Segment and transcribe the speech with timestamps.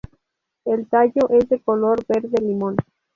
[0.65, 2.75] El tallo es de color verde limón.